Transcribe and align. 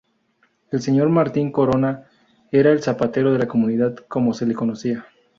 El 0.71 0.81
Señor 0.81 1.09
Martín 1.09 1.51
Corona 1.51 2.05
era 2.51 2.71
el 2.71 2.81
zapatero 2.81 3.31
de 3.31 3.37
la 3.37 3.47
comunidad 3.47 3.97
como 4.07 4.33
se 4.33 4.47
le 4.47 4.55
conocía. 4.55 5.05